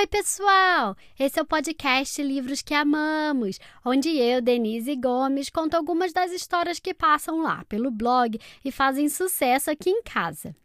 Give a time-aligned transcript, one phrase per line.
[0.00, 0.96] Oi, pessoal!
[1.18, 6.80] Esse é o podcast Livros que Amamos, onde eu, Denise Gomes, conto algumas das histórias
[6.80, 10.56] que passam lá pelo blog e fazem sucesso aqui em casa.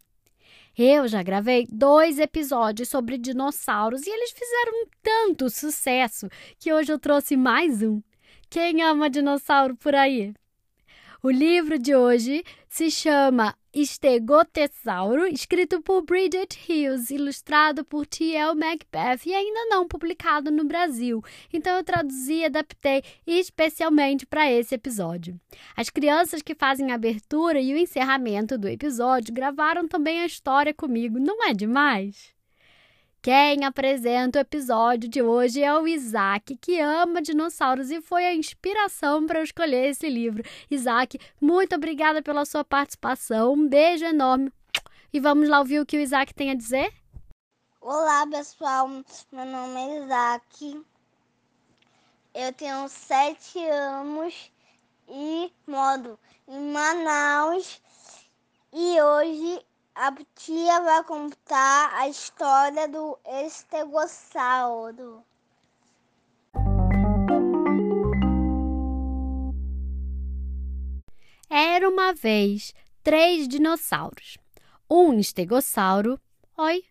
[0.74, 6.98] Eu já gravei dois episódios sobre dinossauros e eles fizeram tanto sucesso que hoje eu
[6.98, 8.00] trouxe mais um.
[8.48, 10.32] Quem ama dinossauro por aí?
[11.26, 18.54] O livro de hoje se chama Estegotessauro, escrito por Bridget Hills, ilustrado por T.L.
[18.54, 21.20] Macbeth e ainda não publicado no Brasil.
[21.52, 25.36] Então eu traduzi e adaptei especialmente para esse episódio.
[25.76, 30.72] As crianças que fazem a abertura e o encerramento do episódio gravaram também a história
[30.72, 32.35] comigo, não é demais?
[33.22, 38.34] Quem apresenta o episódio de hoje é o Isaac, que ama dinossauros e foi a
[38.34, 40.44] inspiração para eu escolher esse livro.
[40.70, 43.52] Isaac, muito obrigada pela sua participação.
[43.52, 44.52] Um beijo enorme.
[45.12, 46.92] E vamos lá ouvir o que o Isaac tem a dizer?
[47.80, 48.88] Olá, pessoal.
[48.88, 50.84] Meu nome é Isaac.
[52.34, 54.52] Eu tenho sete anos
[55.08, 57.80] e moro em Manaus.
[58.72, 59.64] E hoje
[59.96, 65.24] a tia vai contar a história do estegossauro.
[71.48, 74.36] Era uma vez três dinossauros.
[74.90, 76.20] Um estegossauro,
[76.58, 76.84] oi.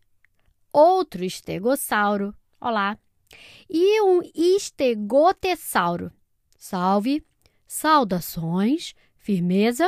[0.73, 2.97] Outro estegossauro, olá.
[3.69, 6.11] E um estegotessauro.
[6.57, 7.23] Salve,
[7.67, 9.87] saudações, firmeza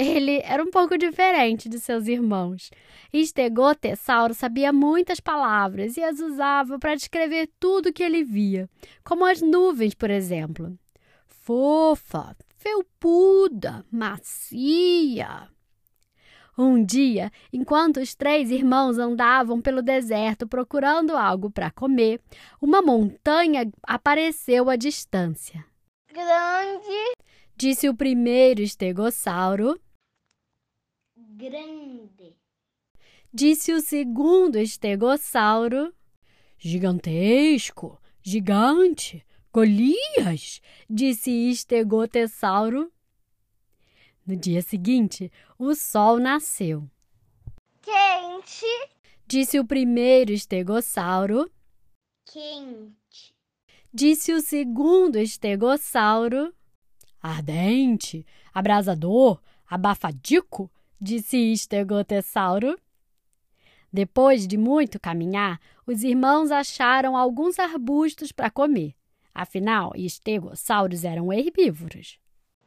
[0.00, 2.70] ele era um pouco diferente de seus irmãos.
[3.12, 8.68] Estegotessauro sabia muitas palavras e as usava para descrever tudo que ele via,
[9.04, 10.78] como as nuvens, por exemplo.
[11.26, 15.48] Fofa, felpuda, macia.
[16.56, 22.20] Um dia, enquanto os três irmãos andavam pelo deserto procurando algo para comer,
[22.60, 25.64] uma montanha apareceu à distância.
[26.12, 27.14] Grande
[27.56, 29.78] Disse o primeiro estegossauro.
[31.40, 32.36] Grande.
[33.32, 35.90] Disse o segundo estegossauro.
[36.58, 42.92] Gigantesco, gigante, Golias, disse estegotessauro.
[44.26, 46.86] No dia seguinte, o sol nasceu.
[47.80, 48.66] Quente,
[49.26, 51.50] disse o primeiro estegossauro.
[52.26, 53.34] Quente.
[53.90, 56.54] Disse o segundo estegossauro.
[57.18, 62.78] Ardente, abrasador, abafadico, disse Estegotessauro.
[63.92, 68.94] Depois de muito caminhar, os irmãos acharam alguns arbustos para comer.
[69.34, 72.20] Afinal, estegossauros eram herbívoros.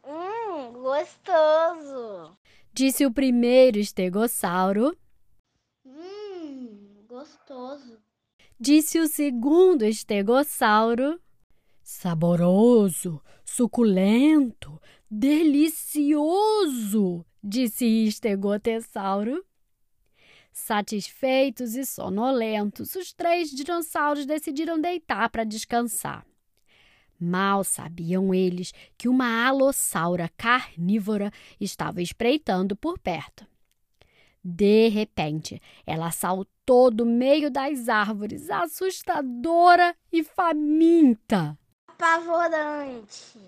[0.06, 2.36] Hum, gostoso!
[2.74, 4.98] Disse o primeiro estegossauro.
[5.86, 8.00] Hum, gostoso!
[8.60, 11.22] Disse o segundo estegossauro.
[11.82, 16.04] Saboroso, suculento, delicioso,
[17.44, 19.44] disse Estegotessauro.
[20.52, 26.26] Satisfeitos e sonolentos, os três dinossauros decidiram deitar para descansar.
[27.20, 33.48] Mal sabiam eles que uma alossaura carnívora estava espreitando por perto.
[34.44, 41.58] De repente, ela saltou do meio das árvores, assustadora e faminta
[42.04, 43.40] apavorante.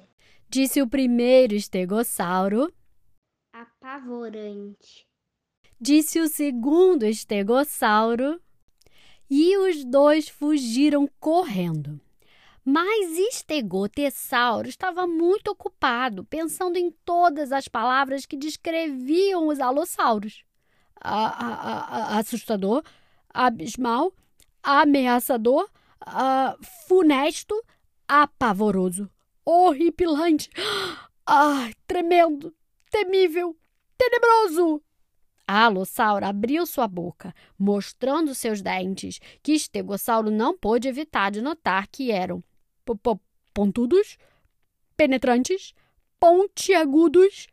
[0.50, 2.72] Disse o primeiro estegossauro.
[3.86, 5.08] Apavorante.
[5.80, 8.42] Disse o segundo estegossauro.
[9.30, 12.02] E os dois fugiram correndo.
[12.64, 20.44] Mas Estegotessauro estava muito ocupado, pensando em todas as palavras que descreviam os alossauros.
[21.00, 22.82] A, a, a, assustador,
[23.30, 24.12] abismal,
[24.64, 25.70] ameaçador,
[26.88, 27.64] funesto,
[28.08, 29.08] apavoroso,
[29.46, 30.50] horripilante,
[31.86, 32.52] tremendo,
[32.90, 33.56] temível,
[33.98, 34.82] tenebroso.
[35.48, 41.88] A alossauro abriu sua boca, mostrando seus dentes, que Estegossauro não pôde evitar de notar
[41.88, 42.44] que eram
[43.54, 44.18] pontudos,
[44.98, 45.74] penetrantes,
[46.20, 47.48] pontiagudos.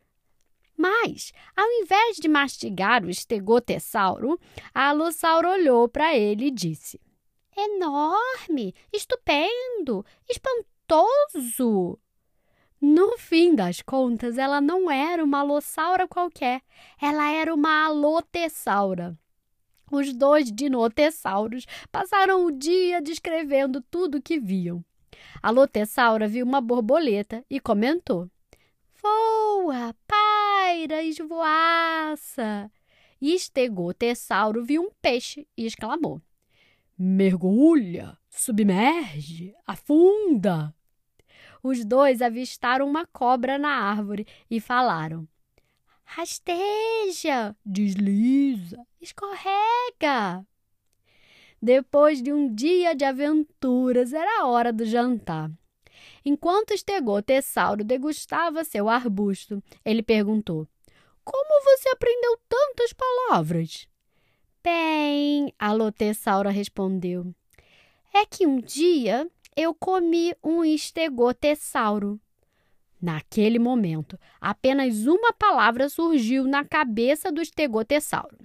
[0.75, 4.39] Mas, ao invés de mastigar o estegotessauro,
[4.73, 6.99] a alossauro olhou para ele e disse:
[7.55, 11.99] enorme, estupendo, espantoso.
[12.85, 16.61] No fim das contas, ela não era uma alossaura qualquer,
[17.01, 19.17] ela era uma alotessaura.
[19.89, 24.83] Os dois dinotessauros passaram o dia descrevendo tudo o que viam.
[25.41, 28.29] A lotessaura viu uma borboleta e comentou:
[29.01, 32.69] Voa, paira, esvoaça.
[33.21, 36.21] Estegotessauro viu um peixe e exclamou:
[36.97, 40.75] Mergulha, submerge, afunda.
[41.63, 45.25] Os dois avistaram uma cobra na árvore e falaram:
[46.03, 50.45] Rasteja, desliza, escorrega.
[51.61, 55.49] Depois de um dia de aventuras, era a hora do jantar.
[56.25, 60.67] Enquanto estegotessauro degustava seu arbusto, ele perguntou:
[61.23, 63.87] Como você aprendeu tantas palavras?
[64.61, 65.71] Bem, a
[66.51, 67.33] respondeu:
[68.13, 72.19] É que um dia eu comi um estegotessauro.
[73.01, 78.37] Naquele momento, apenas uma palavra surgiu na cabeça do estegotessauro.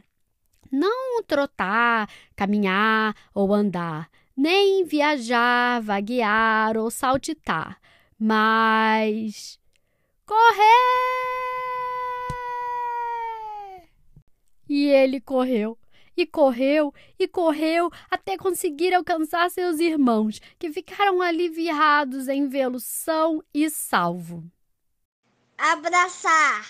[0.70, 7.80] Não trotar, caminhar ou andar, nem viajar, vaguear ou saltitar,
[8.18, 9.58] mas
[10.26, 11.18] correr!
[14.68, 15.78] E ele correu,
[16.18, 23.42] e correu, e correu até conseguir alcançar seus irmãos, que ficaram aliviados em vê-lo são
[23.54, 24.44] e salvo.
[25.56, 26.66] Abraçar!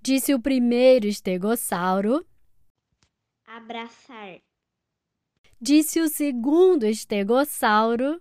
[0.00, 2.24] Disse o primeiro estegossauro
[3.56, 4.40] abraçar.
[5.60, 8.20] Disse o segundo estegossauro.